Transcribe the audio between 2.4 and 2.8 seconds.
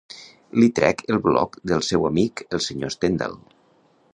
el